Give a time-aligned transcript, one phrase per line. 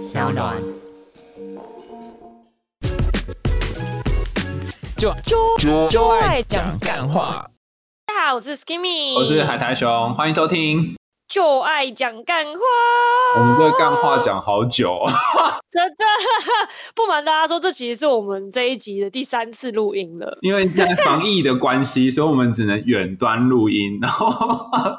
[0.00, 0.56] 小暖。
[4.96, 7.50] 就就就爱讲干话。
[8.06, 10.96] 大家好，我是 Skimmy，我是海苔熊，欢迎收听。
[11.30, 12.60] 就爱讲干话。
[13.38, 14.98] 我们这干话讲好久，
[15.70, 16.04] 真的
[16.92, 20.36] 不瞒大家说，这其实是我们这一集的第三次录音了。
[20.42, 24.28] 因为现在防疫的关系，所以我们只能远端录音，然后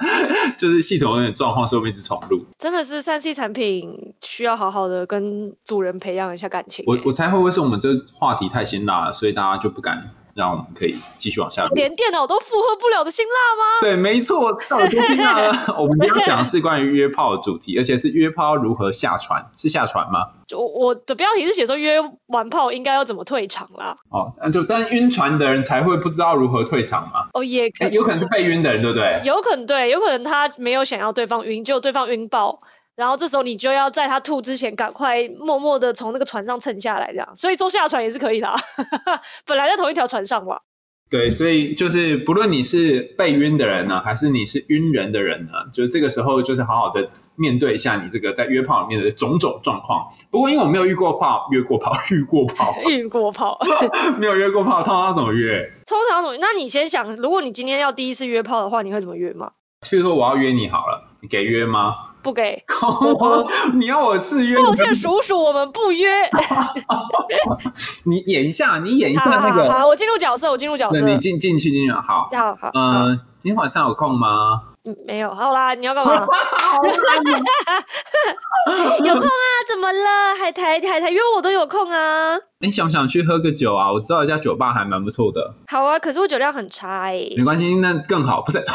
[0.58, 2.46] 就是系统有点状况，所以我们一直重录。
[2.58, 6.86] 真的是三 C 产品需要好好的跟主人培养一下感情。
[6.88, 10.12] 我我猜会不会是我们这话题太辛辣了，所以大家就不敢。
[10.36, 11.66] 让我们可以继续往下。
[11.74, 13.82] 连电脑都负荷不了的辛辣吗？
[13.82, 15.66] 对，没错，到底多辛辣呢？
[15.78, 19.46] 我们今天讲的是关于约炮的主题，而且是约炮如何下船？
[19.58, 20.28] 是下船吗？
[20.54, 21.96] 我我的标题是写说约
[22.28, 23.96] 完炮应该要怎么退场啦。
[24.10, 27.28] 哦，那就但晕船的人才会不知道如何退场嘛。
[27.34, 29.22] 哦，也可有可能是被晕的人，对不对？
[29.24, 32.60] 有可能对，有可能他没有想要对方晕，就对方晕爆。
[32.96, 37.28] 然后这时候你就要在他吐之前，赶快默默的从那个船上蹭下来，这样。
[37.36, 38.48] 所以坐下船也是可以的，
[39.46, 40.60] 本来在同一条船上嘛。
[41.10, 50.08] 对，所以就是不论你是被晕的人呢，还是你是晕人的人呢，就是这个时候就是好好的面对一下你这个在约炮里面的种种状况。
[50.30, 53.60] 不过因为我没有遇过炮，约过炮，遇过炮， 遇过炮，
[54.18, 55.62] 没有约过炮，通常怎么约？
[55.86, 56.38] 通常怎么？
[56.40, 59.52] 那你先想，如果你今天要第一次约炮的话，你会怎么约吗？
[59.82, 61.96] 譬如说我要约你好了，你给约吗？
[62.22, 62.64] 不给
[63.74, 64.58] 你要我自约？
[64.58, 66.10] 抱歉，叔叔，我们不约。
[68.06, 69.72] 你演一下，你演一下那个。
[69.72, 71.02] 好，我进入角色，我进入角色。
[71.02, 72.28] 你进进去进去，好。
[72.32, 72.72] 好好。
[72.74, 74.71] 嗯，今天晚上有空吗？
[75.06, 76.14] 没有，好啦，你要干嘛？
[79.06, 79.46] 有空啊？
[79.68, 80.36] 怎么了？
[80.40, 82.36] 海苔海苔约我都有空啊。
[82.60, 83.92] 你想不想去喝个酒啊？
[83.92, 85.54] 我知道一家酒吧还蛮不错的。
[85.68, 87.28] 好啊，可是我酒量很差哎。
[87.38, 88.64] 没关系，那更好，不是？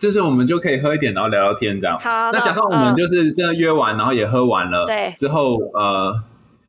[0.00, 1.98] 就是我们就可以喝一点，然后聊聊天这样。
[1.98, 6.12] 好，那假设我们就是真的约完，然后也喝完了，对，之后呃，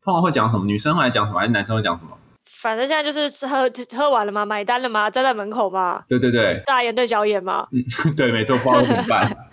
[0.04, 0.66] 通常会讲什么？
[0.66, 1.40] 女生会讲什么？
[1.40, 2.10] 还是男生会讲什么？
[2.46, 4.46] 反正现在就是喝喝完了吗？
[4.46, 5.10] 买单了吗？
[5.10, 6.04] 站在门口吗？
[6.08, 7.68] 对对对，大眼对小眼嘛？
[7.72, 7.84] 嗯，
[8.16, 9.48] 对，没错，不知道怎么办。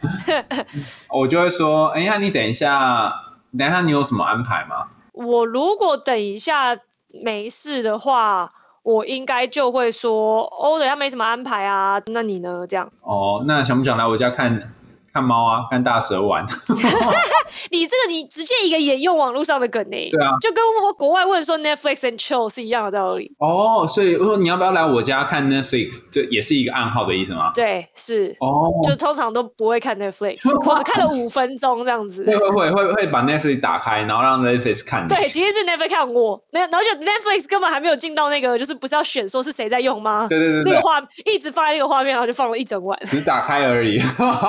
[1.11, 3.13] 我就会说，哎呀，你等一下，
[3.57, 4.89] 等一下，你有什么安排吗？
[5.13, 6.77] 我如果等一下
[7.23, 8.51] 没事的话，
[8.83, 12.01] 我应该就会说，哦，等下没什么安排啊。
[12.07, 12.65] 那你呢？
[12.69, 12.91] 这样？
[13.03, 14.73] 哦，那想不想来我家看？
[15.13, 16.45] 看猫啊，看大蛇玩。
[17.71, 19.97] 你这个你直接一个沿用网络上的梗呢？
[20.11, 23.33] 对啊，就跟我国外问说 Netflix and chill 是一样的道理。
[23.39, 27.51] 哦，所以我说你要不要来我家看 Netflix，这也是一个暗号的意思吗？
[27.55, 28.35] 对，是。
[28.39, 32.25] 哦，就通常都不会看 Netflix， 我只看了五分钟这样子。
[32.25, 35.07] 会会会会把 Netflix 打开，然后让 Netflix 看。
[35.09, 40.27] 对，其实是 Netflix 看我，那而且 Netflix 根本还没有进到那个，就是不是要选说是谁在用吗？
[40.31, 42.99] 对对对，那个画一直放在那个画面，然后就放了一整晚。
[43.07, 43.99] 只打开而已。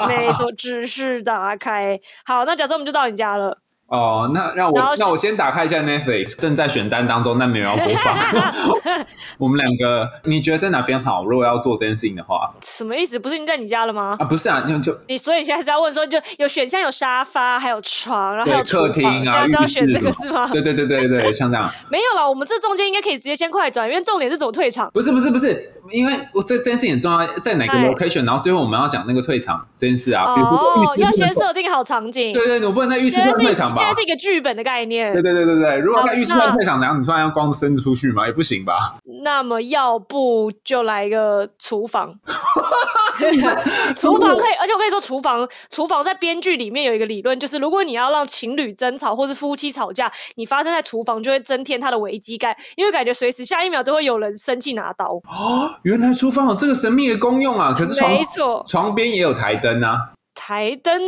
[0.07, 0.50] 没错。
[0.51, 3.60] 只是打开，好，那假设我们就到你家了。
[3.91, 8.15] 哦，那让我那我先打开一下 Netflix，正在选单当中，但没有要播放。
[9.37, 11.25] 我们两个，你觉得在哪边好？
[11.25, 13.19] 如果要做这件事情的话，什么意思？
[13.19, 14.15] 不是已经在你家了吗？
[14.17, 20.47] 啊，不是啊，就就你，所以现在是要问说，就有选项有沙发，还有床，然后还有客厅啊，现在是要选这个是吗？
[20.53, 21.69] 对对对对对，像这样。
[21.91, 24.89] 没有了，我们这中间应该可以直接先快转，因为重点是怎么退场。
[24.93, 30.23] 不是不是不是，因为我这这件事情很重要，在哪个 location，然后最后我们要讲那个退场这件事啊。
[30.23, 32.31] 哦，要先设定好场景。
[32.31, 33.80] 对对，我不能在浴室退场吧？
[33.81, 34.61] 现在是一个剧本的。
[34.61, 37.01] 概念对对对对对，如果在浴室外退场，怎样？
[37.01, 38.27] 你突然要光着身子出去吗？
[38.27, 38.97] 也不行吧。
[39.23, 42.13] 那么要不就来一个厨房，
[43.95, 55.07] 厨房可以，而且我跟你说，厨房厨房在编剧里面有一个理论，就是如果你要让情侣争吵或是夫妻吵架，你发生在厨房就会增添它的危机感，因为感觉随时下一秒都会有人生气拿刀。
[55.27, 57.73] 哦， 原来厨房有这个神秘的功用啊！
[57.73, 60.11] 可是床没错，床边也有台灯啊。
[60.33, 60.99] 台灯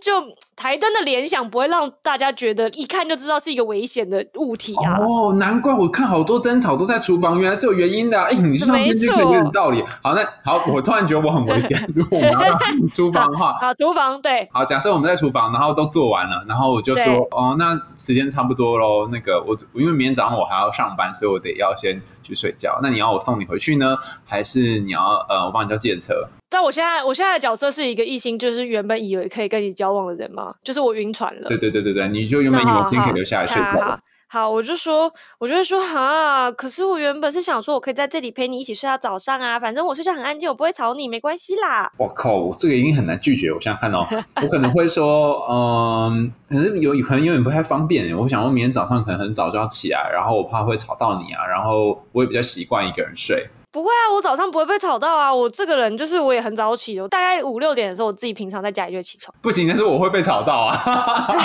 [0.00, 0.22] 就
[0.60, 4.98] 台灯的联想不会让大家觉得一看就知道是一个危险的物体啊！
[5.00, 8.22] 哦，难怪我看好多争吵都在厨房，原来是有原因的。
[8.22, 9.82] 哎，你说编剧可以有点道理。
[10.02, 11.78] 好，那好，我突然觉得我很危险。
[11.94, 14.46] 如 果我们要厨房的话， 好，厨房对。
[14.52, 19.08] 好，假设我们在厨房，然后都做完了，然后我就说，哦，那时间差不多喽。
[19.10, 22.78] 那个我因为明天早上我还要上班，所以我得要先去睡觉。
[22.82, 23.96] 那你要我送你回去呢，
[24.26, 26.28] 还是你要呃我帮你叫计程车？
[26.52, 30.56] 但我现在，我现在的角色是一个异性，就是原本以为可以跟你交往的人吗？
[30.62, 31.48] 就是我晕船了。
[31.48, 33.98] 对对对对对，你就原本以为今天可以留下来睡觉。
[34.32, 41.90] 好，我就说，我就会说，哈，可是我原本是想说，我可以在这里陪你一起睡到早上啊，反正我睡觉很安静，我不会吵你，没关系啦。
[41.96, 43.50] 我靠，这个已经很难拒绝。
[43.52, 44.06] 我现在看到，
[44.40, 48.16] 我可能会说，嗯，可是有可能有点不太方便。
[48.16, 53.48] 我想，我明天早上可能很早就要起来，然后我怕会吵到你啊，然后我也比较习惯一个人睡。
[53.72, 55.32] 不会啊，我早上不会被吵到啊。
[55.34, 59.34] 我这个人就是我也很早起的，大概五六点的时候，我自己平常在家里就会起床。
[59.40, 60.76] 不行，但是我会被吵到啊。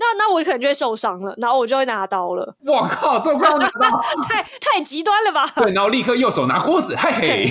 [0.00, 2.54] 那那我可能就会受伤了，然后我就会拿刀了。
[2.64, 5.44] 我靠，这么快要拿刀， 太太极端了吧？
[5.56, 7.46] 对，然后立刻右手拿锅子，嘿嘿，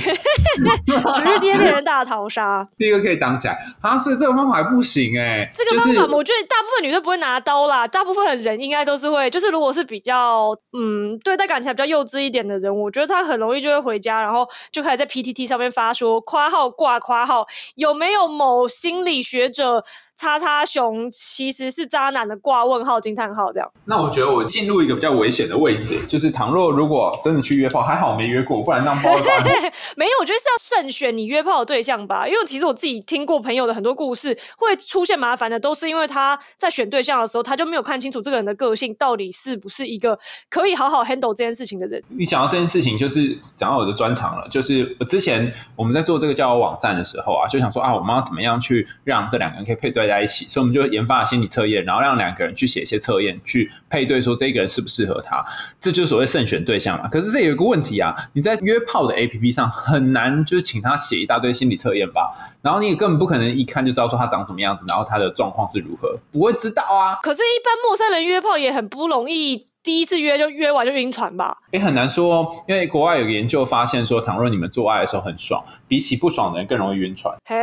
[1.14, 2.66] 直接被人大逃杀。
[2.78, 19.84] 第一个可以挡起来啊，所以这个方法还不行哎、这个方法，我觉得大部分女生不会拿刀啦，大部分的人应该都是会，就是如果是比较嗯对待感情比较幼稚一点的人，我觉得他很容容易就会回家，然后就开始在 PTT 上面发说夸号挂夸号有没有某心理学者
[20.18, 23.72] 叉叉熊其实是渣男的挂问号惊叹号这样。
[23.86, 40.18] 那我觉得我进入一个比较危险的位置，就是倘若如果真的去约炮，还好没约过，不然那包会发现没有，我觉得是要慎选你约炮的对象吧，因为其实我自己听过朋友的很多故事，会出现麻烦的，都是因为他在选对象的时候，他就没有看清楚这个人的个性到底是不是一个
[40.50, 42.04] 可以好好 handle 这件事情的人。
[42.10, 44.48] 你讲到这件事情，就是讲到我的专长了。
[44.50, 55.46] 就是我之前我们在做这个交友网站的时候啊，就想说啊，我们要怎么样去让这两个人可以配对在一起，所以我们就研发了心理测验，然后让两个人去写一些测验，去配对说这个人适不适合他，
[55.80, 57.08] 这就是所谓慎选对象嘛。
[57.10, 67.20] 可是这有一个问题啊，你在约炮的 APP 上很难就是请他写一大堆心理测验吧，然后你也根本不可能一看就知道说他长什么样子，然后他的状况是如何，不会知道啊。
[67.22, 71.58] 可是，一般陌生人约炮也很不容易，第一次约就约完就晕船吧？
[71.72, 77.34] 也很难说，因为国外有个研究发现说，倘若你们做爱的时候很爽，比起不爽的人更容易晕船。
[77.46, 77.56] 嘿，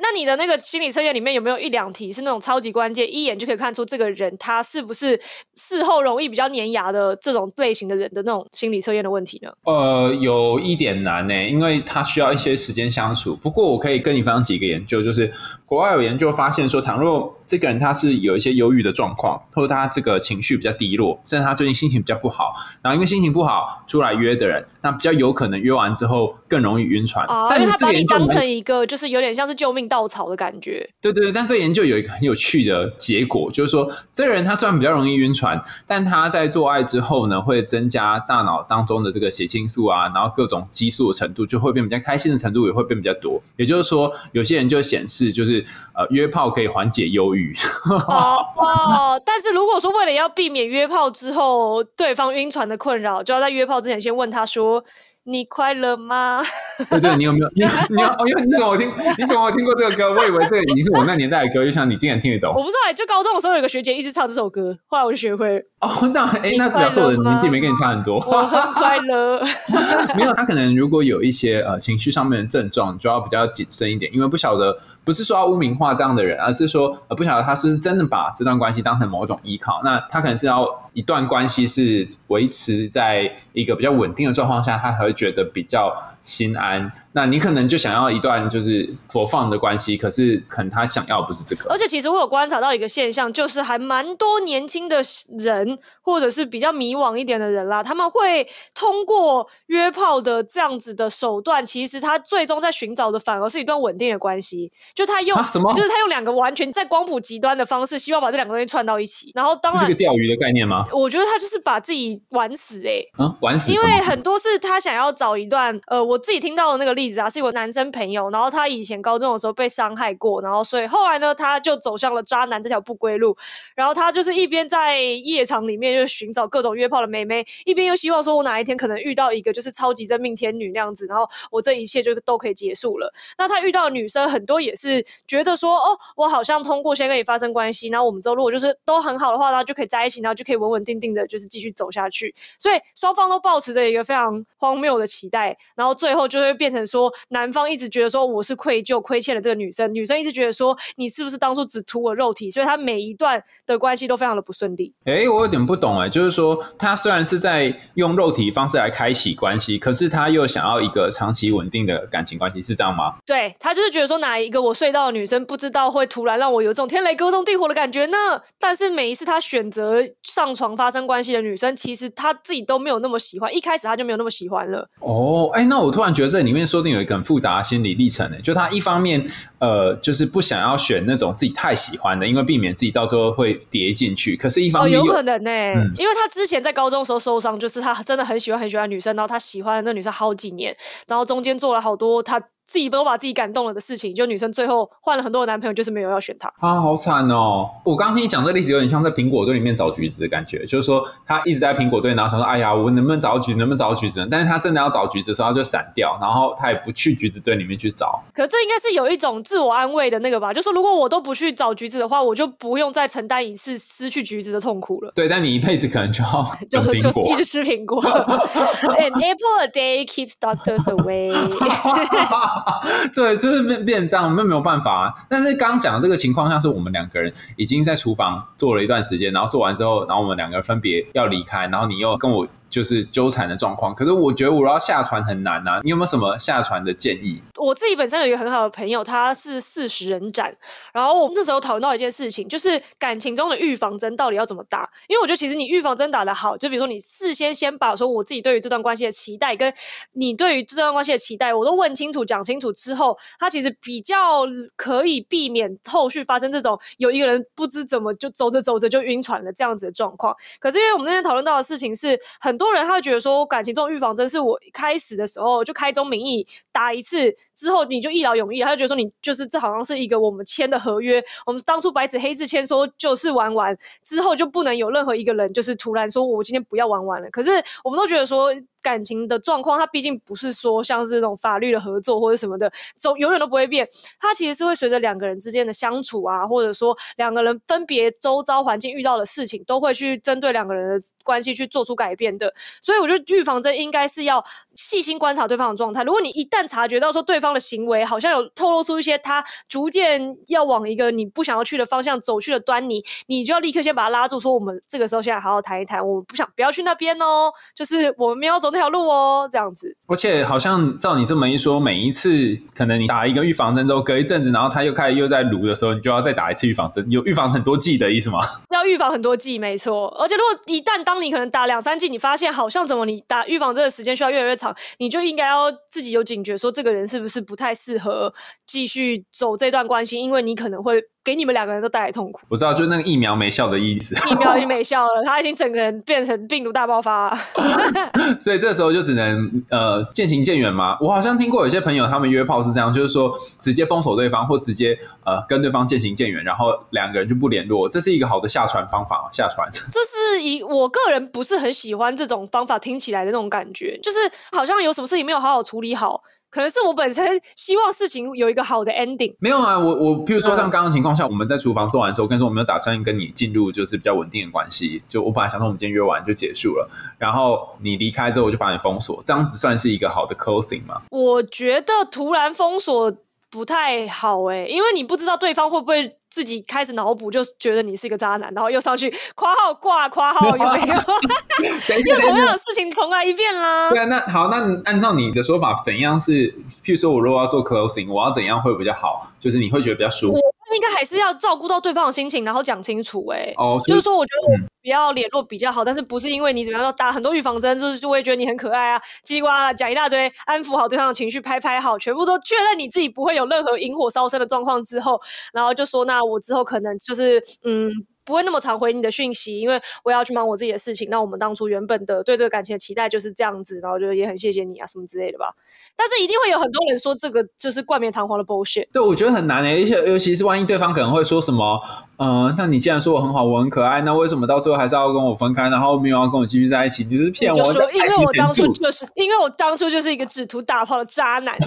[0.00, 5.20] 那你的那个心理测验里面有没有一两题是那种超级关键，一眼就可以看出这个人他是不是
[5.52, 9.52] 事后容易比较粘牙的这种类型的人的那种心理测验的问题呢？
[9.64, 13.36] 呃，有一点难呢、因为他需要一些时间相处。
[13.36, 15.30] 不过我可以跟你分享几个研究，就是
[15.66, 27.24] 国外有研究发现说，倘若这个人他是有一些忧郁的状况，或者他这个情绪比较低落，甚至他最近心情比较不好，然后因为心情不好出来约的人，那比较有可能约完之后更容易晕船。
[27.28, 30.84] 哦，但是他把你当成一个就是有点像是救命稻草的感觉。
[31.00, 43.40] 对对对，但这个研究有一个很有趣的结果，就是说，这个人他虽然比较容易晕船，但他在做爱之后呢，会增加大脑当中的这个血清素啊，然后各种激素的程度就会变比较开心的程度也会变比较多。
[43.56, 45.64] 也就是说，有些人就显示就是
[45.94, 47.54] 呃，约炮可以缓解忧郁。
[47.88, 54.82] 哦哦，但是如果说为了要避免约炮之后对方晕船的困扰，就要在约炮之前先问他说
[55.24, 56.42] ：“你快乐吗？”
[56.90, 57.48] 对对，你有没有？
[57.54, 58.08] 你你有？
[58.08, 58.90] 哦，因为你怎么有听？
[59.18, 60.12] 你怎么有听过这个歌？
[60.14, 62.62] 我以为这个已经是我那年代的歌，就像你竟然听得懂我。
[62.62, 65.64] 不知道欸，就高中的时候有个学姐一直唱这首歌，后来我就学会了。
[65.80, 68.16] 哦，那哎，那表示我的年纪没跟你差很多。
[68.16, 69.42] 我很快乐。
[70.16, 79.80] 没有，他可能如果有一些呃情绪上面的症状，就要比较谨慎一点，因为不晓得不是说要污名化这样的人，而是说呃不晓得他是不是真的把这段关系当成某种依靠。
[79.82, 86.90] 那他可能是要一段关系是维持在一个比较稳定的状况下，他才会觉得比较心安。
[87.12, 91.68] 那你可能就想要一段就是佛放的关系，可是可能他想要的不是这个。
[91.68, 95.02] 而且其实我有观察到一个现象，就是还蛮多年轻的
[95.38, 104.70] 人，或者是比较迷惘一点的人啦，他们会通过约炮的这样子的手段，其实他最终在寻找的反而是一段稳定的关系。
[104.94, 109.32] 就他用啊什么就是他用两个完全在光谱极端的方式，希望把这两个东西串到一起。
[109.34, 110.84] 然后当然这是个，钓鱼的概念吗？
[110.92, 123.36] 我觉得他就是把自己玩死诶、嗯，玩死因为很多是他想要找一段，呃，我自己听到的那个例子啊，是有男生朋友，然后他以前高中的时候被伤害过，然后所以后来呢，他就走向了渣男这条不归路，
[123.76, 133.12] 然后他就是一边在夜场里面就寻找各种约炮的妹妹，一边又希望说我哪一天可能遇到一个就是超级真命天女那样子，然后我这一切就都可以结束了。
[133.38, 142.34] 那他遇到的女生很多也是觉得说，哦，我好像通过先跟你发生关系，然后我们之后如果就是都很好的话，然后就可以在一起，然后就可以稳稳定定的，就是继续走下去。
[142.58, 154.94] 所以双方都保持着一个非常荒谬的期待，然后最后就会变成说，男方一直觉得说我是愧疚、亏欠了这个女生，女生一直觉得说你是不是当初只图我肉体，所以他每一段的关系都非常的不顺利。
[155.04, 163.16] 哎，我有点不懂哎，就是说他虽然是在用肉体方式来开启关系，可是他又想要一个长期稳定的感情关系，是这样吗？
[163.26, 168.16] 对他就是觉得说哪一个我睡到的女生不知道会突然让我有这种天雷勾动地火的感觉呢？
[168.58, 174.88] 但是每一次他选择上床发生关系的女生，其实他自己都没有那么喜欢，一开始他就没有那么喜欢了。
[175.00, 179.24] 哦，哎，那我突然觉得这里面说不定有一个很复杂的心理历程呢，就他一方面
[179.58, 185.92] 呃，就是不想要选那种自己太喜欢的，因为避免自己到最后会跌进去，可是一方哦，面又、有可能呢、嗯。
[185.98, 190.74] 因为他之前在高中的时候受伤，就是他真的很喜欢很喜欢女生，然后他喜欢了那女生好几年，
[191.08, 192.40] 然后中间做了好多他
[192.70, 196.48] 自己都把自己感动了的事情，就女生最后换了很多的男朋友，就是没有要选他。
[196.60, 197.68] 啊，好惨哦！
[197.82, 204.28] 我刚听你讲这个例子，有点像在苹果队里面找橘子的感觉，就是说他一直在苹果队，然后想说，哎呀，我能不能找到橘子，能不能找到橘子呢？
[204.30, 208.22] 但是他真的要找橘子的时候，他就闪掉，然后他也不去橘子队里面去找。
[208.32, 215.10] 可这应该是有一种自我安慰的那个吧，就是如果我都不去找橘子的话，我就不用再承担一次失去橘子的痛苦了。
[215.16, 217.34] 对，但你一辈子可能就要 就就一。
[217.40, 218.02] 直吃苹果。
[218.04, 221.32] An apple a day keeps doctors away。
[223.14, 225.14] 对，就是变变成这样，我们没有办法、啊。
[225.28, 233.94] 但是刚刚讲的这个情况，像是我们两个人已经在厨房做了一段时间，然后做完之后，然后我们两个人分别要离开，然后你又跟我就是纠缠的状况。
[233.94, 237.42] 可是我觉得我要下船很难啊，你有没有什么下船的建议？
[237.56, 240.50] 我自己本身有一个很好的朋友，他是四十人斩，
[240.92, 244.88] 然后我们那时候讨论到一件事情，就是感情中的预防针到底要怎么打？
[245.08, 249.72] 因为我觉得其实你预防针打得好，就比如说你事先先把说我自己对于这段关系的期待，跟
[250.12, 254.46] 你对于这段关系的期待，我都问清楚、讲清楚之后，他其实比较
[254.76, 260.34] 可以避免后续发生这种有一个人不知怎么就走着走着就晕船了这样子的状况。
[260.58, 277.30] 可是因为我们那天讨论到的事情是，很多人他会觉得说感情这种预防针是我开始的时候就开宗明义打一次之后你就一劳永逸，他就觉得说你就是这好像是一个我们签的合约，我们当初白纸黑字签说就是玩玩之后就不能有任何一个人就是突然说我今天不要玩玩了。
[277.30, 277.50] 可是
[277.82, 278.54] 我们都觉得说。
[278.82, 283.88] 感情的状况，它毕竟不是说像是那种法律的合作或者什么的，总永远都不会变。
[284.18, 292.52] 它其实是会随着两个人之间的相处啊，或者说两个人分别周遭环境遇到的事情，都会去针对两个人的关系去做出改变的。
[292.82, 294.44] 所以我觉得预防针应该是要
[294.80, 296.02] 细心观察对方的状态。
[296.02, 309.94] 如果你一旦察觉到说对方的行为好像有透露出一些他逐渐要往一个你不想要去的方向走去的端倪，你就要立刻先把他拉住，说我们这个时候现在好好谈一谈，我们不想不要去那边哦，就是我们没有走那条路哦，这样子。
[310.08, 318.40] 而且好像照你这么一说，每一次可能你打一个预防针之后，隔一阵子，然后他又开始又在撸的时候，你就要再打一次预防针，有预防很多剂的意思吗？
[318.70, 320.08] 要预防很多剂，没错。
[320.18, 328.32] 而且如果一旦当你可能打两三剂，你发现好像怎么你打预防针的时间需要越来越长，你就应该要自己有警觉，说这个人是不是不太适合
[328.66, 332.40] 继续走这段关系，因为你可能会给你们两个人都带来痛苦。
[332.48, 334.14] 我知道，就那个疫苗没效的意思。
[334.30, 337.34] 疫苗已经没效了， 他已经整个人变成病毒大爆发。
[338.40, 340.96] 所以这时候就只能呃渐行渐远嘛。
[341.00, 349.28] 我好像听过有些朋友他们约炮是这样，就是说直接封锁对方，或直接呃跟对方渐行渐远，然后两个人就不联络，这是一个好的下船方法。
[349.32, 354.18] 下船，这是以我个人不是很喜欢这种方法，听起来的那种感觉，就是
[354.52, 356.22] 好像有什么事情没有好好处理好。
[356.50, 359.34] 可能是我本身希望事情有一个好的 ending。
[359.38, 371.02] 没有啊，我我譬如说像刚刚情况下，我们在厨房做完之后，跟说我没有打算跟你进入就是比较稳定的关系，就我本来想说我们今天约完就结束了，然后你离开之后我就把你封锁，这样子算是一个好的 closing 吗？
[371.10, 373.12] 我觉得突然封锁
[373.50, 380.94] 不太好诶、因为你不知道对方会不会自己开始脑补，就觉得你是一个渣男，然后又上去括号挂括号有没有？
[382.14, 382.56] 又同样的。
[382.56, 383.98] 事情重来一遍啦对。
[383.98, 386.52] 啊，那好，那你按照你的说法，怎样是？
[386.84, 389.32] 譬如说，我如果要做 closing，我要怎样会比较好？
[389.40, 390.38] 就是你会觉得比较舒服
[390.74, 393.52] 应该还是要照顾到对方的心情，然后讲清楚、欸。
[393.56, 393.80] 哦。
[393.86, 405.20] 就是说，我觉得我不要联络比较好，但是不是因为你怎么样要打很多预防针，就是我也觉得你很可爱啊，叽里呱啦讲一大堆，安抚好对方的情绪，拍拍好，全部都确认你自己不会有任何引火烧身的状况之后，
[405.52, 407.90] 然后就说，那我之后可能就是嗯。
[408.30, 411.08] 不会那么常回你的讯息，因为我要去忙我自己的事情。
[411.10, 415.52] 那我们当初原本的对这个感情的期待就是这样子，然后就也很谢谢你啊什么之类的吧。
[415.96, 418.86] 但是一定会有很多人说这个就是冠冕堂皇的 bullshit。
[418.92, 421.82] 对，我觉得很难诶，而且尤其是万一对方可能会说什么，
[422.22, 427.02] 嗯、那你既然说我很好，我很可爱，那为什么到最后还是要跟我分开，然后没有要跟我继续在一起？
[427.04, 431.56] 你就是骗我，就说，因为我当初就是，因为我当初就是一个只图打炮的渣男。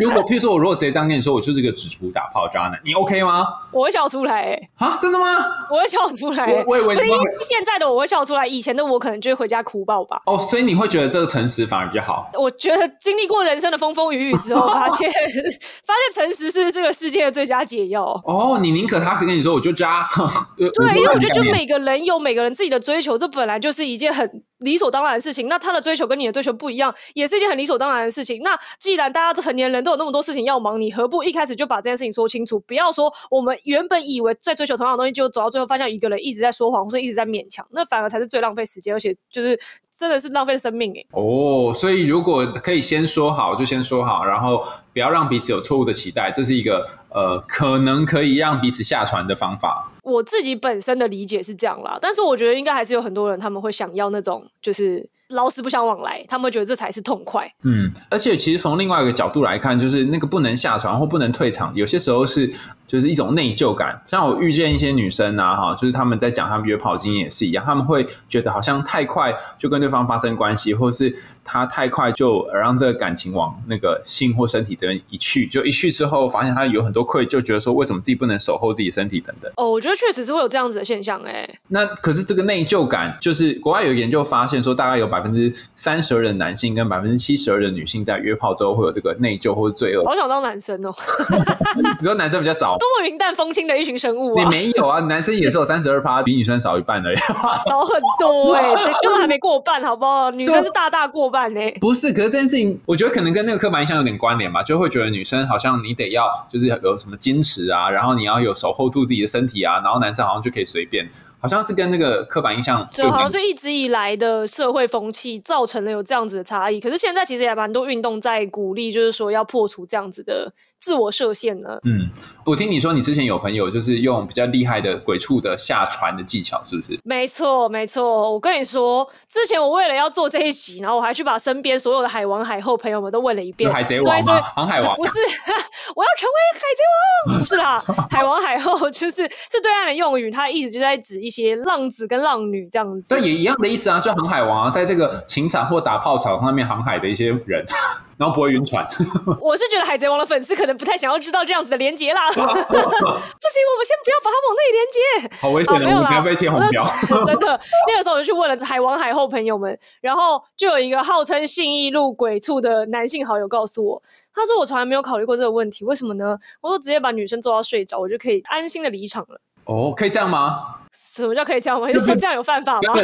[0.00, 3.46] 如果譬如说，我如果直接这样跟你说，我就是一个只图打炮的渣男，你 OK 吗？
[3.70, 5.26] 我会笑出来、欸，啊，真的吗？
[5.70, 6.64] 我会笑出来、欸。
[6.66, 7.10] 我我以
[7.42, 10.22] 现在的我会笑出来，以前的我可能就会回家哭爆吧。
[10.24, 12.30] 哦，所以你会觉得这个诚实反而比较好。
[12.34, 15.10] 我觉得经历过人生的风风雨雨之后，发现
[15.84, 17.97] 发现诚实是这个世界的最佳解药。
[18.02, 20.08] 哦，你宁可他跟你说我就加，
[20.56, 25.48] 对对，因为我觉得就每个人有每个人自己的追求，这本来就是一件很理所当然的事情。
[25.48, 28.40] 那他的追求跟你的追求不一样，也是一件很理所当然的事情。
[28.42, 32.58] 那既然大家都成年人都有那么多事情要忙，你何不一开始就把这件事情说清楚？
[32.60, 39.58] 不要说我们原本以为在追求同样的东西，就走到最后发现一个人一直在说谎，或者一直在勉强，那反而才是最浪费时间，而且就是
[39.90, 44.64] 真的是浪费生命哎、哦，所以如果可以先说好，就先说好，然后
[44.98, 49.92] 不要让彼此有错误的期待，这是一个呃可能可以让彼此下船的方法。
[50.02, 57.50] 我自己本身的理解是这样啦，但是我觉得应该还是有很多人他们会想要那种就是老死不相往来，他们觉得这才是痛快。
[57.62, 62.52] 嗯，而且其实从另外一个角度来看，就是那个不能下床或不能退场，有些时候是
[62.86, 64.00] 就是一种内疚感。
[64.06, 79.52] 像我遇见一些女生啊，哈，就是他们在讲他们约炮经验也是一样，他们会觉得好像太快就跟对方发生关系，或是他太快就让这个感情往那个性或身体这边一去，就一去之后发现他有很多愧疚，觉得说为什么自己不能守候自己身体等等。
[79.56, 90.04] 哦，我觉得确实是会有这样子的现象，哎，那可是这个内疚感，就是国外有研究发现说，大概有百分之三十二的男性跟百分之七十二的女性在约炮之后会有这个内疚或者罪恶。
[90.04, 90.92] 好想当男生哦，
[92.00, 95.00] 你说男生比较少，多么云淡风轻的一群生物你啊，没有啊？
[95.00, 97.16] 男生也是有三十二趴，比女生少一半而已。
[97.68, 100.30] 少很多哎， 这根本还没过半，好不好？
[100.30, 101.70] 女生是大大过半哎。
[101.80, 111.08] 不是，可是这件事情，我觉得可能跟那个刻板印象有点关联吧，就会觉得女生好像你得要就是有什么矜持啊，然后你要有守候住自己的身体啊，然后男生好像就可以随便，
[111.40, 121.78] 好像是跟那个刻板印象就好像是一直以来的社会风气造成了有这样子的差异，可是现在其实也蛮多运动在鼓励，就是说要破除这样子的自我设限呢。
[121.84, 122.08] 嗯，
[122.44, 126.98] 我听你说你之前有朋友就是用比较厉害的鬼畜的下船的技巧，是不是？
[127.04, 128.32] 没错，没错。
[128.32, 133.68] 我跟你说，之前我为了要做这一集，然后我还去把身边所有的海王海后朋友们都问了一遍。
[133.68, 134.40] 有海贼王吗？
[134.56, 135.12] 航海王不是，
[135.94, 136.82] 我要成为海贼
[137.28, 137.84] 王， 不是啦。
[138.10, 143.14] 海王海后就是是对岸的用语，它意思就在指一些浪子跟浪女这样子。
[143.14, 147.64] 那也一样的意思啊，就航海王啊，在这个情场或打炮场上面航海的一些人，
[148.16, 148.84] 然后不会晕船。
[149.40, 152.28] 我是觉得海贼王的粉丝可能不太想要知道这样子的连接啦。
[152.32, 155.36] 不行，我们先不要把它往那里连接。
[155.40, 156.84] 好危险的，我们不要被贴红标。
[157.24, 164.02] 真的，那个时候我就去问了海王海后朋友们，然后就有一个号称信义路鬼畜的男性好友告诉我，
[164.34, 166.38] 他说我从来没有考虑过这个问题，为什么呢？
[166.60, 169.40] 我说直接把女生做到睡着，我就可以安心的离场了。
[169.68, 170.76] 哦，可以这样吗？
[170.92, 171.86] 什么叫可以这样吗？
[171.88, 172.94] 你说这样有犯法吗？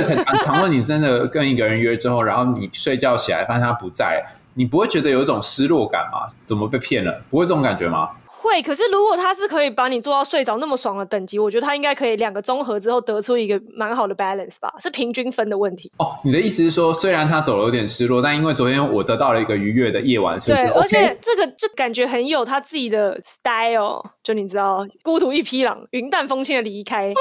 [0.43, 6.33] 倘若 你真的跟一个人约之后，然后你睡觉起来发现他不在，你不会觉得有一种失落感吗？
[6.47, 7.23] 怎么被骗了？
[7.31, 8.09] 不会这种感觉吗？
[8.45, 15.91] 会，可是如果他是可以把你做到睡着那么爽的等级，我觉得他应该可以两个综合之后得出一个蛮好的 balance 吧，是平均分的问题。
[15.97, 27.13] 哦，你的意思是说，虽然他走了有点失落，但因为昨天我得到了一个愉悦的夜晚，对，是而且这个就感觉很有他自己的 style，就你知道，孤独一匹狼，云淡风轻的离开，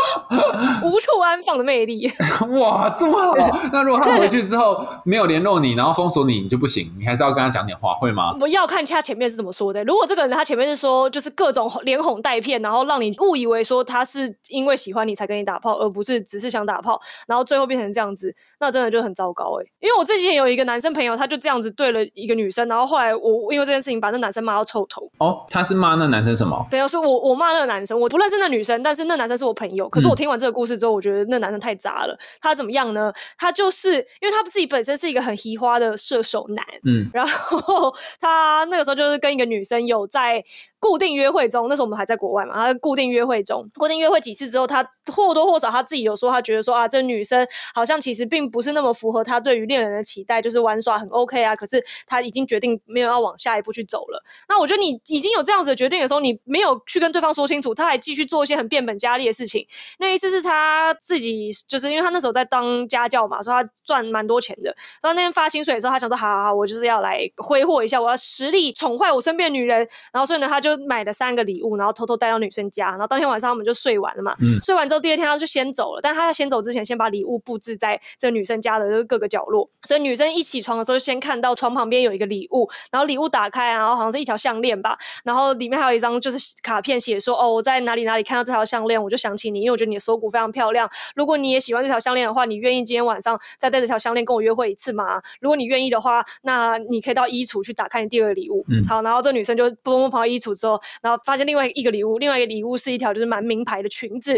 [0.83, 2.11] 无处安放的魅力。
[2.59, 3.33] 哇，这么好！
[3.71, 8.35] 那如果他回去之后没有联络你，然后封锁你，你就不行，你还是要跟他讲点话，会吗？
[8.41, 9.83] 我要看他前面是怎么说的。
[9.83, 19.65] 如果这个人他前面是说，就是各种连哄带骗，然后让你误以为说他是因为喜欢你才跟你打炮，而不是只是想打炮，然后最后变成这样子，那真的就很糟糕哎。
[19.79, 25.07] 因为我之前有一个男生朋友，他就这样子对了一个女生，然后后来我因为这件事情把那男生骂到臭头。
[25.19, 26.65] 哦，他是骂那男生什么？
[26.71, 29.87] 比如说我我骂那个男生，我不认识那女生，但是那男生是我朋友。
[29.89, 32.17] 可是我听完这个故事之后，我觉得那男生太渣了。
[32.41, 33.13] 他怎么样呢？
[33.37, 40.43] 他就是因为他自己本身是一个很奇花的射手男，嗯，然后 他那个时候就是跟一个女生有在
[40.83, 54.23] 固定约会中，那时候我们还在国外嘛，他固定约会中，固定约会几次之后，他或多或少他自己有说，他觉得说啊，这女生好像其实并不是那么符合他对于恋人的期待，就是玩耍很 OK 啊，可是他已经决定没有要往下一步去走了。
[54.47, 59.65] 那我觉得你已经有这样子的决定的时候，你没有去跟对方说清楚，他还继续做一些很变本加厉的事情。
[59.99, 64.73] 那一次是他自己就是因为他那时候在当家教嘛，说他赚蛮多钱的。
[65.01, 69.87] 然后那天发薪水的时候，他想说，好好好，我就是要来挥霍一下，我要实力宠坏我身边的女人。
[70.11, 72.89] 然后所以呢，他就买了三个礼物，然后偷偷带到女生家。
[72.91, 75.99] 然后当天晚上他们就睡完了嘛，嗯睡完之后第二天他就先走了。
[76.03, 79.67] 但他在先走之前，先把礼物布置在这女生家的各个角落。
[79.81, 90.87] 所以女生一起床的时候，先看到床旁边有一个礼物，然后礼物打开，然后好像是一条项链吧，然后里面还有一张就是卡片，写说哦，我在哪里哪里看到这条项链，我就想起你，因为我觉得你的锁骨非常漂亮。
[91.15, 95.19] 如果你也喜欢这条项链的话，你愿意今天晚上再带这条项链跟我约会一次吗？
[95.41, 98.63] 如果你愿意的话，那你可以到衣橱去打开你第二个礼物。
[98.69, 104.37] 嗯好，然后这女生就蹦蹦跑到衣橱之后，然后发现另外一个礼物，另外一个礼物是一条就是蛮名牌的裙子。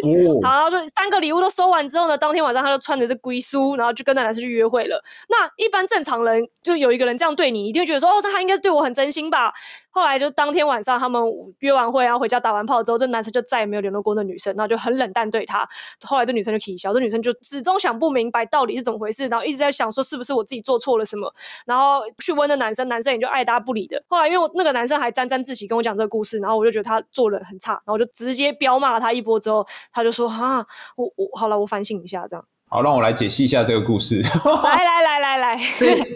[0.52, 5.02] 然后就三个礼物都收完之后呢，当天晚上他就穿着这龟书，然后就跟那男生去约会了。
[5.30, 9.54] 那一般正常人就有一个人这样对你，一定会觉得说，哦，他应该对我很真心吧。
[9.90, 11.24] 后来就当天晚上他们
[11.60, 15.66] 约完会，然后回家打完炮之后，这男生就再也没有联络过那女生，然后就很冷淡对她。
[16.06, 21.34] 后来这女生就起笑，这女生就始终想不明白到底是怎么回事，然后一直在想说是不是我自己做错了什么，
[21.66, 24.04] 然后去问那男生，男生也就爱答不理的。
[24.10, 32.46] 后来因为我那个男生还沾沾自喜跟我讲这个故事，然后我就觉得他做人很差，然后我就直接彪骂他一波之后，他就说啊，我我好了，我反省一下这样。
[32.68, 34.22] 好，让我来解析一下这个故事。
[34.22, 35.60] 来来来来来，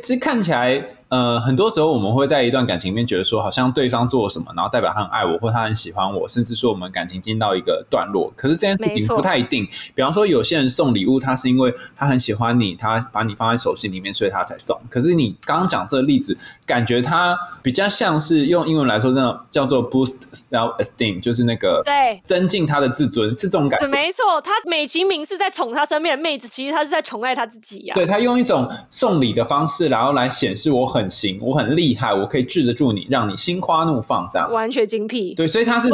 [0.03, 8.32] 这 看起来呃，很多时候我们会在一段感情里面觉得说，好像对方做了什么，然后代表他很爱我，或他很喜欢我，甚至说我们感情进到一个段落。
[8.36, 9.67] 可是这件事情不太一定。
[9.95, 14.80] 比方说，有些人送礼物，他是因为他很喜欢你，他把你放在手心里面，所以他才送。
[14.88, 20.15] 可是你刚刚讲这个例子，感觉他比较像是用英文来说，真的叫做 boost
[20.52, 23.88] self esteem，就是那个对增进他的自尊，是这种感觉。
[23.88, 27.95] 没错，他美其名是在宠他身边的妹子，其实他是在宠爱他自己呀。
[27.95, 35.36] 对他用一种送礼的方式，然后来显示我很行，我很厉害，我可以治得住你，让你心花怒放，这样完全精辟。
[35.36, 35.90] 对，所以他是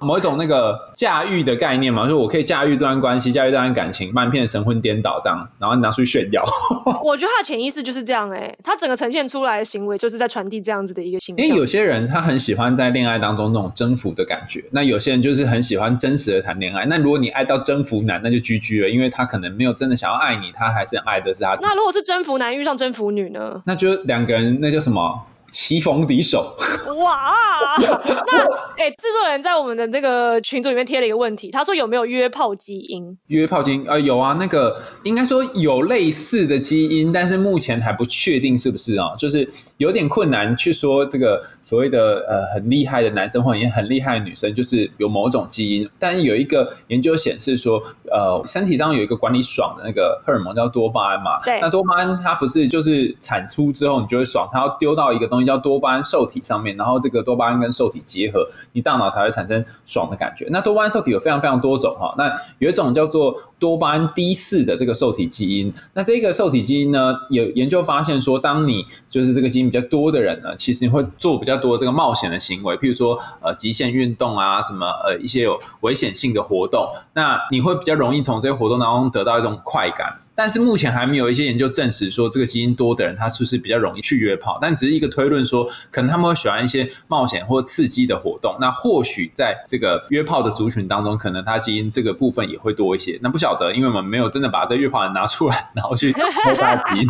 [0.00, 6.42] 某一种那个驾驭的概念嘛，说我可以驾驭这段关系，驾驭这段感情，半片神魂颠倒这样，然后你拿出去炫耀。
[7.04, 11.44] 我觉得他的潜意识就是这样，哎，他整个呈现出来的行为就是在传递这样子的一个形象。
[11.44, 16.86] 因为有些人他很喜欢在恋爱当中那种征服的感觉，那有些人就是很喜欢真实的谈恋爱。
[16.86, 21.58] 那如果你爱到征服男，那就居居了，因为他可能没有真的想要爱你，他还是爱的是他。
[21.60, 23.60] 那如果是征服男遇上征服女呢？
[23.66, 25.26] 那就两个人，那叫什么？
[25.52, 26.56] 棋逢敌手，
[26.98, 27.34] 哇！
[27.78, 28.38] 那
[28.76, 33.16] 哎，制作人在我们的那个群组里面贴了一个问题，他说有没有约炮基因？
[33.28, 45.88] 约炮基因啊，有啊，那个应该说有类似的基因，但是目前还不确定是不是啊，就是有点困难去说这个所谓的呃很厉害的男生或者很厉害的女生，就是有某种基因。
[45.98, 55.39] 但是有一个研究显示说，呃，身体上有一个管理爽的那个荷尔蒙叫多巴胺嘛，对，那多巴胺它不是就是产出之后你就会爽，它要丢到一个东西。
[55.46, 60.46] 叫多巴胺受体上面，然后这个多巴胺跟受体结合，你大脑才会产生爽的感觉。
[60.50, 65.72] 那多巴胺受体有非常非常多种哈，那有一种叫做多巴胺 D 四的这个受体基因。
[65.94, 80.19] 那这个受体基因呢，有研究发现说，当你就是这个基因比较多的人呢，其实你会做比较多这个冒险的行为，譬如说呃极限运动啊，什么呃一些有危险性的活动，那你会比较容易从这些活动当中得到一种快感。
[80.40, 88.56] 但是目前还没有一些研究证实说这个基因多的人他是不是比较容易去约炮，但只是一个推论说，可能他们会喜欢一些冒险或刺激的活动。
[88.58, 93.18] 那或许在这个约炮的族群当中，可能他基因这个部分也会多一些。
[93.20, 97.06] 那不晓得，因为我们没有真的把这约炮人拿出来，然后去 基因。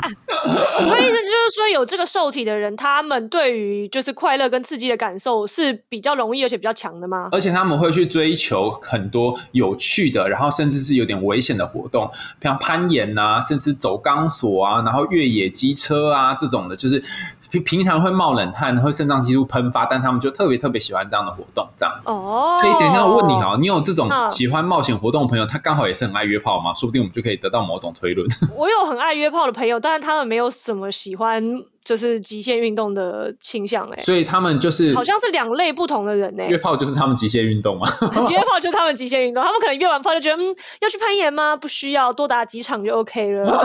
[0.82, 7.28] 所以意思就是说，有这个受体的人，他们对于就是快乐跟刺激的感受是比较容易而且比较强的吗？
[7.30, 12.10] 而且他们会去追求很多有趣的，然后甚至是有点危险的活动，
[12.42, 13.10] 像攀岩。
[13.19, 17.02] 啊，甚至走钢索啊，然后越野机车啊，这种的，就是
[17.50, 21.94] 平平常会冒冷汗，会肾脏激素喷发，但他们就特别特别喜欢这样的活动，这样。
[22.04, 26.72] 哦，可以等一下我问你啊，你有这种喜欢冒险活动的朋友，他刚好也是很爱约炮吗？
[26.74, 28.26] 说不定我们就可以得到某种推论。
[28.56, 31.62] 我有很爱约炮的朋友，但是他们没有什么喜欢。
[31.90, 36.46] 就是极限运动的倾向哎，所以他们就是好像是两类不同的人哎。
[36.46, 37.88] 约炮就是他们极限运动吗？
[38.30, 41.56] 约炮就是他们极限运动，他们可能约完炮就觉得嗯，要去攀岩吗？
[41.56, 43.60] 不需要，多打几场就 OK 了。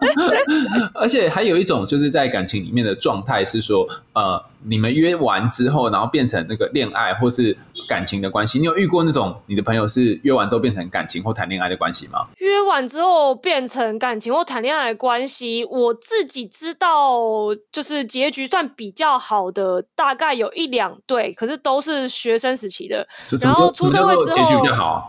[0.92, 4.44] 而且还有一种就是在感情里面的状态是说呃。
[4.62, 7.56] 你们约完之后，然后变成那个恋爱或是
[7.88, 12.26] 感情的关系，你有遇过那种你的朋友是约完之后变成感情或谈恋爱的关系吗？
[12.36, 17.18] 约完之后变成感情或谈恋爱的关系，我自己知道，
[17.72, 23.08] 就是结局算比较好的，大概有一两对，可是都是学生时期的。
[23.40, 24.62] 然后出社会之后，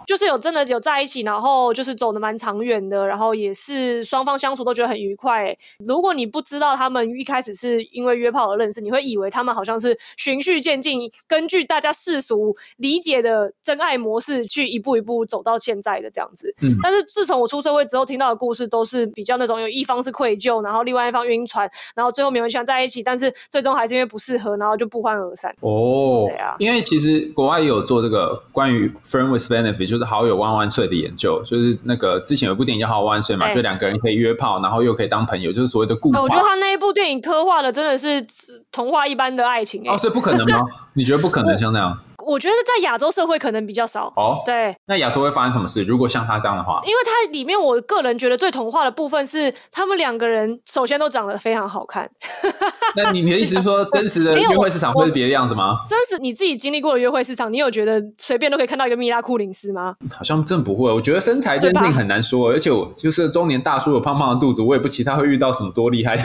[0.07, 5.53] 就是有真的有在一起，然后就是走的蛮长远的，然后也是双方相处都觉得很愉快。
[5.85, 9.41] 如果你不知道他们一开始是因为约炮而认识，你会以为他。
[9.41, 16.53] 他们好像是循序渐进，根据大家世俗理解的真爱模式去一步一步走到现在的这样子。
[16.61, 25.49] 嗯，但是自从我出社会之后，听到的故事都是比较那种有一方是愧疚，然后另外一方晕船，然后最后勉为其难在一起，但是最终还是因为不适合，然后就不欢而散。
[25.61, 36.09] 哦，对啊，因为其实国外也有做这个关于 friend with benefit，就是好友万万岁的研究，就是那个之前有部电影叫《好友万万岁》嘛，就两个人可以约炮，然后又可以当朋友，就是所谓的固。
[36.09, 38.23] 我觉得他那一部电影刻画的真的是
[38.71, 39.31] 童话一般。
[39.31, 40.59] 的爱情哦，所以不可能吗？
[40.93, 41.97] 你觉得不可能像那样？
[42.23, 44.43] 我觉得在亚洲社会可能比较少哦。
[44.45, 45.81] 对，那亚洲会发生什么事？
[45.83, 52.07] 如果像他这样的话，因为他里面我个人觉得最童话的部分是他们两个人首先都长得非常好看。
[52.95, 55.79] 那你你的意思是说，真实的约会市场会是别的样子吗？
[55.87, 59.95] 真实你自己经历过的约会市场，你有觉得随便都可以看到一个蜜拉库林斯吗？
[60.15, 60.93] 好像真不会。
[60.93, 66.23] 我觉得身材认定很难说，而且我就是中年大叔有胖胖的肚子，我也不期待会遇到什么多厉害的。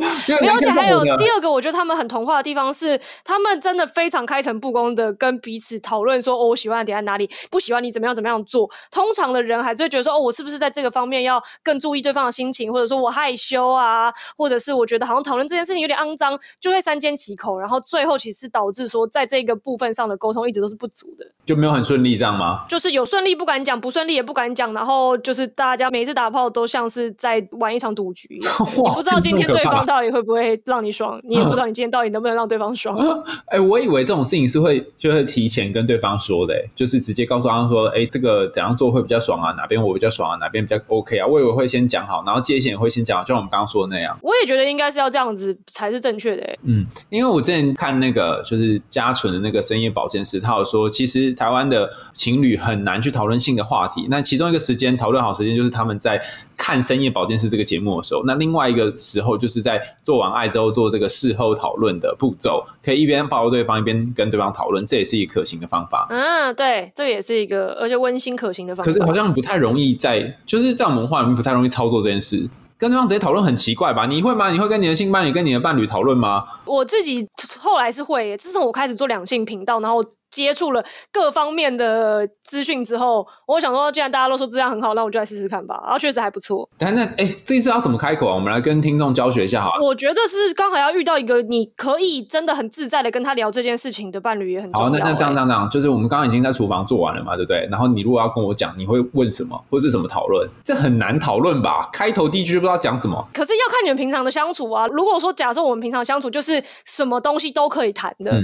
[0.40, 8.68] 没有，而且还有第二个，我觉得他们很童话的地方是，他们真的非常开诚布公的跟彼此讨论说，哦，我喜欢的点在哪里，不喜欢你怎么样怎么样做。
[8.90, 21.26] 通常的人还是会觉得说，哦，我是不是在这个方面要更注意对方的心情，或者说我害羞啊，或者是我觉得好像讨论这件事情有点肮脏，就会三缄其口，然后最后其实导致说，在这个部分上的沟通一直都是不足的。
[21.44, 22.64] 就没有很顺利这样吗？
[22.68, 32.96] 就是有顺利不敢讲，不顺利也不敢讲，然后就是大家每次打炮都像是在玩一场赌局一样，你不知道今天对方到底会不会让你爽， 你也不知道你今天到底能不能让对方爽。
[33.50, 39.50] 哎，我以为这种事情是会就会提前跟对方说的，就是直接告诉他说，哎，这个怎样做会比较爽啊？
[39.54, 40.36] 哪边我比较爽啊？
[40.36, 41.26] 哪边比较 OK 啊？
[41.26, 44.16] 我以为会先讲好，然后界限也会先讲好，就像我们刚刚说的那样。
[44.22, 46.56] 我也觉得应该是要这样子才是正确的。
[46.62, 54.06] 嗯，因为我之前看那个就是嘉纯的那个深夜保健室，他有说，其实台湾的情侣很难去讨论性的话题。
[54.08, 56.22] 那其中一个时间讨论好时间，就是他们在
[56.62, 58.22] 看深夜保健室这个节目的时候。
[58.26, 66.06] 那另外一个时候，就是在做完爱之后做这个事后讨论的步骤，可以一边抱对方，一边跟对方讨论，这也是一个可行的方法。
[66.10, 68.92] 嗯，对，这也是一个而且温馨可行的方法。
[68.92, 72.46] 可是好像不太容易在，就是在文化里面不太容易操作这件事。
[72.76, 74.06] 跟对方直接讨论很奇怪吧？
[74.06, 74.50] 你会吗？
[74.50, 76.44] 你会跟你的性伴侣、跟你的伴侣讨论吗？
[76.66, 77.26] 我自己
[77.58, 80.04] 后来是会，自从我开始做两性频道，然后。
[80.30, 85.80] 接触了各方面的资讯之后，我想说，既然大家都说质量很好，那我就来试试看吧。
[85.84, 86.68] 然后确实还不错。
[86.78, 88.34] 但那哎，这一次要怎么开口啊？
[88.34, 89.84] 我们来跟听众教学一下好了。
[89.84, 94.90] 我觉得是刚好要遇到一个你可以真的很自在的跟他聊这件事情的伴侣也很重要。
[94.90, 97.66] 好，那那这样这样这样，就是我们刚刚已经在厨房做完了嘛，对不对？
[97.70, 100.48] 然后你如果要跟我讲，你会问什么，或者是怎么讨论？
[100.64, 101.88] 这很难讨论吧？
[101.92, 103.26] 开头第一句就不知道讲什么。
[103.34, 104.86] 可是要看你们平常的相处啊。
[104.86, 108.40] 如果说假设我们平常相处就是什么东西都可以谈的。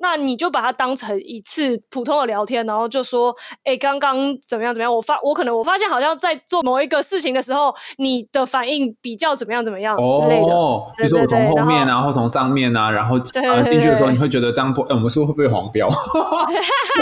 [0.00, 3.34] 那你就把它当成一次普通的聊天，然后就说
[3.64, 4.72] ：“哎，刚刚怎么样？
[4.74, 4.94] 怎么样？
[4.94, 9.62] 我发我可能我发现好像在做某一个事情的时候，你的反应比较怎么样？
[9.64, 10.52] 怎么样之类的。
[10.96, 14.82] 比如说我从后面啊，或从上面啊，然后进去的时候，你会觉得这样不？
[14.82, 15.88] 哎，我们是会不会黄标？
[15.92, 16.52] 或者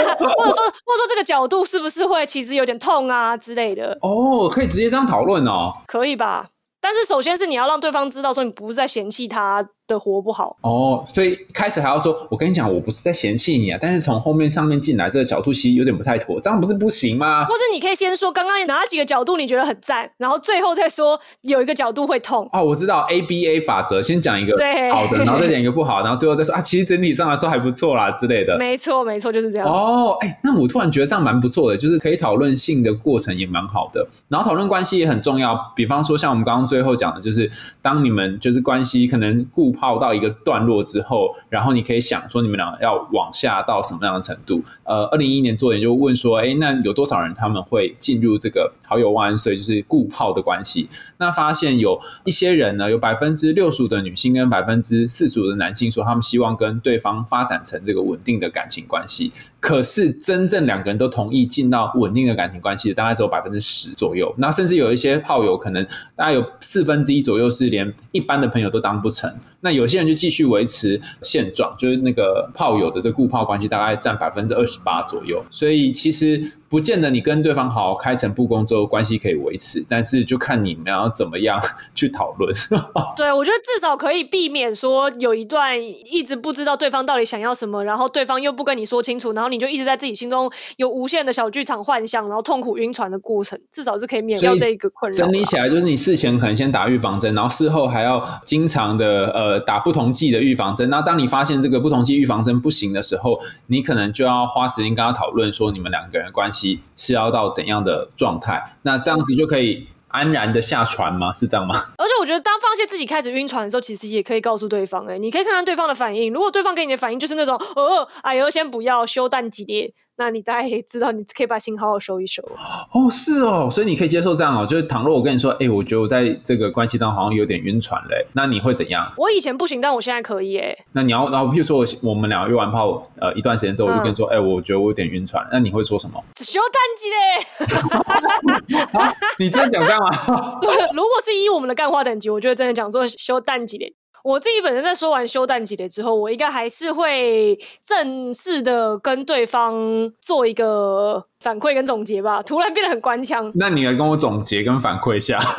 [0.01, 3.97] 说，或者说这个角度是不是会其实有点痛啊之类的？
[4.01, 6.47] 哦，可以直接这样讨论哦，可以吧？
[6.81, 9.65] 但是首先是你要让对方知道说你不是在嫌弃他。
[9.89, 17.43] 的活不好哦，所以开始还要说，我跟你讲，我不是在嫌弃你啊，但是从后面上面进来这个角度其实有点不太妥，这样不是不行吗？
[17.45, 22.47] 或是你可以先说刚刚有哪几个角度你觉得很赞，然后最后再说有一个角度会痛。
[22.53, 24.53] 哦，我知道 A B A 法则，先讲一个
[24.93, 28.55] 好的，然后再讲一个不好，然后最后再说啊，其实整体上来说还不错啦之类的。
[28.59, 29.67] 没错，没错，就是这样。
[29.67, 35.57] 哦，哎，那我突然觉得这样蛮不错的，就是可以讨论性的过程也蛮好的，然后讨论关系也很重要。
[35.75, 37.49] 比方说像我们刚刚最后讲的，就是
[37.81, 40.59] 当你们就是关系可能固泡到一个段。
[40.59, 44.61] 落之后，然后你可以想说，你们俩要往下到什么样的程度？
[44.83, 50.89] 呃，二零一一年做研究问说，哎，那有多少人他们会进入这个好友万岁，就是固炮的关系？
[51.17, 59.31] 那发现有一些人呢，有百分之六十五的女性跟百分之四十五的男性说，他们希望跟对方发展成这个稳定的感情关系。
[59.61, 64.33] 可是真正两个人都同意进到稳定的感情关系，大概只有百分之十左右。
[64.37, 65.83] 那甚至有一些炮友，可能
[66.15, 69.33] 大概有四分之一左右是连一般的朋友都当不成。
[69.61, 75.43] 那有些人就继续维持现状，就是那个炮友的这固炮关系，大概占百分之二十八左右。
[75.51, 76.51] 所以其实。
[76.69, 81.59] 不见得你跟对方好好开诚布公之后关系可以维持，但是就看你们要怎么样
[81.95, 82.53] 去讨论。
[83.17, 95.17] 对，我觉得至少可以避免说有一段一直不知道对方到底想要什么，然后对方又不跟你说清楚，然后你就一直在自己心中有无限的小剧场幻想，然后痛苦晕船的过程，至少是可以免掉这一个困扰。
[95.17, 100.87] 整理起来就是你事前可能先打预防针，然后事后还要经常的呃打不同剂的预防针。
[100.91, 106.58] 那当你发现这个不同剂预防针不行的时候，你可能就要花时间跟他讨论说你们两个人关系。
[106.95, 108.77] 是要到怎样的状态？
[108.83, 111.33] 那这样子就可以安然的下船吗？
[111.33, 111.75] 是这样吗？
[111.97, 116.33] 而且我觉得，当发现自己开始晕船的时候，其实也可以告诉对方，哎，你可以看看对方的反应。
[116.33, 119.93] 如果对方给你的反应就是那种，呃，哎呦，先不要休淡季烈。
[120.19, 122.43] 那你大概知道，你可以把心好好收一收。
[122.91, 124.65] 哦，是哦，所以你可以接受这样哦。
[124.65, 129.11] 就是倘若我跟你说，哎，我觉得我在这个关系当中好像有点晕船嘞，那你会怎样？
[129.17, 130.77] 我以前不行，但我现在可以哎。
[130.91, 136.21] 那你要，然后譬如说，我我们两个约完炮，呃，一段时间之后，我就跟你说，哎，我觉得我有点晕船，那你会说什么？
[136.35, 139.07] 休淡季嘞！
[139.39, 140.59] 你真的讲这样吗？
[140.93, 143.93] 如果是以我们的干话等级，我觉得真的讲说修淡季嘞。
[144.23, 151.25] 我自己本身在说完休淡季的之后，我应该还是会正式的跟对方做一个。
[151.39, 153.49] 反馈跟总结吧，突然变得很官腔。
[153.55, 155.39] 那你来跟我总结跟反馈一下。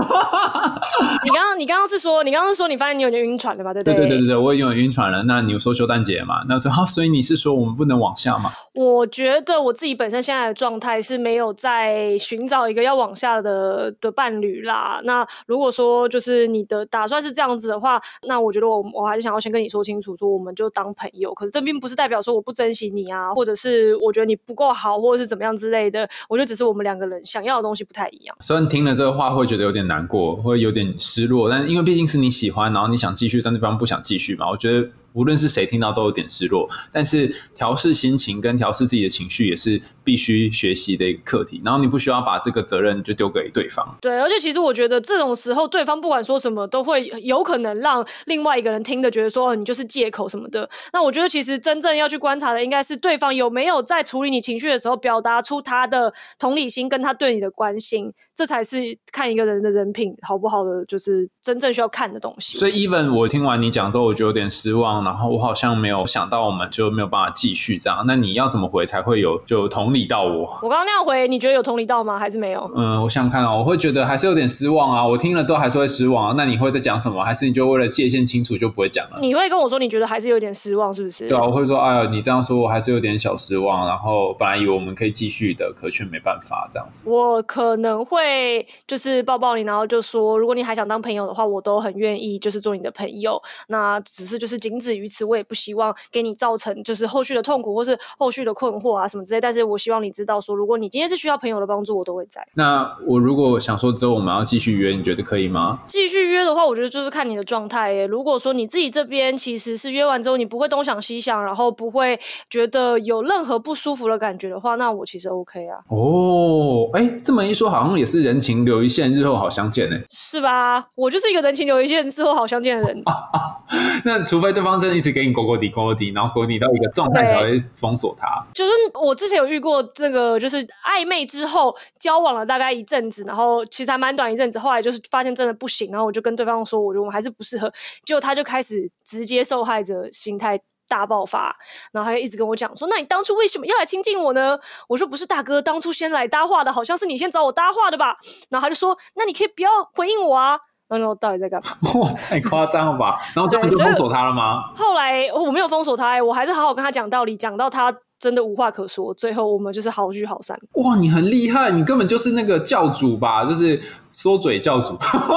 [1.25, 3.73] 你刚刚你刚刚是说，你刚刚是说你发现你有点晕船了吧？
[3.73, 5.23] 对对对对对对，我已经有晕船了。
[5.23, 6.45] 那你说休诞节嘛？
[6.49, 8.51] 那说好，所以你是说我们不能往下吗？
[8.75, 15.01] 我觉得我自己本身现在的状态是没有在寻找一个要往下的的伴侣啦。
[15.05, 21.33] 那如果说就是你的打算是这样子的话，那我觉得我我还是想要先跟你说清楚，说我们就当朋友。
[21.33, 25.69] 可是这并不是代表说我不珍惜你啊，或者是我觉得你不够好，或者是怎么样子。
[25.70, 28.37] 类的，我觉得只是我们两个人想要的东西不太一样。
[28.40, 36.68] 虽然听了这个话会觉得有点难过，会有点失落，但是因为毕竟是你喜欢，然后你想继续，但对方不想继续嘛，我觉得无论是谁听到都有点失落。
[36.92, 41.61] 但是调试心情跟调试自己的情绪也是必须学习的一个课题。
[41.64, 43.96] 然后你不需要把这个责任就丢给对方。
[44.01, 50.68] 对，而且其实我觉得这种时候，对方不管说什么，都会有可能让另外一个人听的觉得说你就是借口什么的。
[50.92, 58.79] 那我觉得其实真正要去观察的，应该是对方有没有在处理你情绪的时候，表达出他的同理心跟他对你的关心，这才是
[59.12, 62.59] 看一个人的人品好不好的，就是真正需要看的东西。
[62.59, 68.05] 所以，even 我听完你讲之后，我就有点失望，然后我好像没有想到，我们就没有办法继续这样。
[68.07, 70.59] 那你要怎么回才会有就同理到我？
[70.63, 72.19] 我刚刚那样回，你觉得有同理到吗？
[72.19, 72.71] 还是没有？
[72.75, 75.07] 嗯，我想想看啊，我会觉得还是有点失望啊。
[75.07, 76.35] 我听了之后还是会失望啊。
[76.37, 77.23] 那你会在讲什么？
[77.23, 79.19] 还是你就为了界限清楚就不会讲了？
[79.21, 81.29] 你会跟我说你觉得还是有点失望，是不是？
[81.29, 83.87] 对啊，我会说，哎呀，你这样说我还是有点小失望。
[83.87, 87.03] 然后本来以为我们可以继续的，可却没办法这样子。
[87.07, 93.41] 我可能会就是抱抱你，然后就说，如果你还想当朋友的话，我都很愿意，就是做你的朋友。
[93.69, 99.40] 那只是就是仅止于此，我也不希望给你造成就是后续的痛苦或是后续的困惑啊什么之类。
[99.40, 102.46] 但是我希望你知道，说如果你今天是需要朋友的帮助，我都会在。
[102.55, 105.81] 那我如果想说之后我们要继续约，你觉得可以吗？
[105.87, 108.07] 继续约的话，我觉得就是看你的状态耶。
[108.07, 115.79] 如果说你自己这边其实是约完之后，你不会东想西想，然后不会觉得有任何不舒服的感觉的话，那我其实 OK 啊。
[115.88, 120.87] 哦，哎，这么一说，好像也是人情留一线，日后好相见呢，是吧？
[120.94, 123.03] 我就是一个人情留一线，日后好相见的人。
[124.05, 128.27] 那除非对方真的一直给你勾勾底勾勾底，然后勾你到一个状态才会封锁他。
[128.55, 130.57] 就是我之前有遇过这个，就是
[130.90, 137.73] 暧昧之后交往了大概一阵子，然后其实还蛮短一阵子，后来就是发现真的不行，然后我就跟对方说，我觉得我们还是不适合，
[138.05, 140.61] 结果他就开始直接受害者心态。
[140.90, 141.55] 大爆发，
[141.93, 144.59] 然后他就一直跟我讲说：“那你当初为什么要来亲近我呢？”
[144.90, 148.16] 我说：“不是大哥当初先来搭话的，好像是你先找我搭话的吧？”
[148.51, 150.59] 然后他就说：“那你可以不要回应我啊。”
[150.98, 151.70] 然后我到底在干嘛？
[152.00, 153.16] 哇，太夸张了吧！
[153.35, 154.64] 然后这样就封锁他了吗？
[154.74, 160.59] 后来我没有封锁他，我还是好好跟他讲道理，讲到他真的无话可说，最后我们就是好聚好散。
[160.74, 163.44] 哇，你很厉害，你根本就是那个教主吧？
[163.44, 163.81] 就是。
[164.22, 164.90] 缩嘴教主，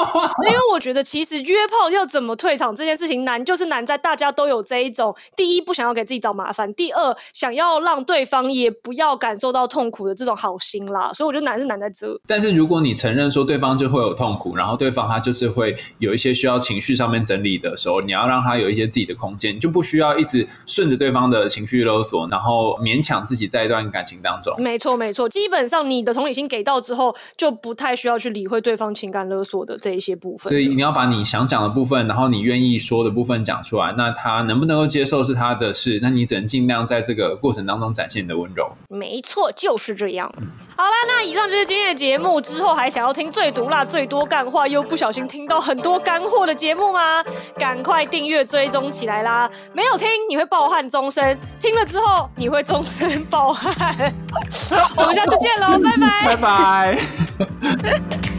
[0.45, 11.13] 因为我觉得其实约炮要怎么退场这件事情难，就是难在大家都有这一种：第一，不想要给自己找麻烦；第二，想要让对方也不要感受到痛苦的这种好心啦。
[11.13, 12.19] 所以我觉得难是难在这。
[12.27, 24.53] 但是如果你承认说对方就会有痛苦，然后对方他就是会有一些需要情绪上面整理的时候，你要让他有一些自己的空间，你就不需要一直顺着对方的情绪勒索，然后勉强自己在一段感情当中。
[24.57, 28.72] 没错，没错，基本上你的同理心给到之后，就不太需要去理会对。
[28.73, 33.93] 对方情感勒索的这一些部分，所以你要把你想讲的部分，然后你愿意说的部分讲出来。
[33.95, 38.71] 那他能不能够接受是他的事，那你只能尽量在这个过程当中展现你的温柔。
[38.89, 40.27] 没错，就是这样。
[40.75, 42.41] 好啦，那以上就是今天的节目。
[42.41, 47.23] 之后还想要听最毒辣、最多干话，又不小心听到很多干货的节目吗？
[47.59, 49.47] 赶快订阅追踪起来啦！
[49.73, 54.13] 没有听你会暴汗终身，听了之后你会终身暴汗。
[54.97, 58.23] 我们下次见喽，拜拜，拜拜。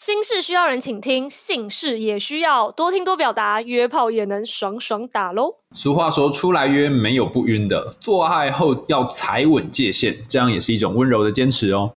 [0.00, 5.52] 心事需要人倾听，性事也需要多听多表达，约炮也能爽爽打喽。
[5.74, 11.86] 俗话说，出来约没有不晕的，做爱后要踩稳界限，这样也是一种温柔的坚持哦。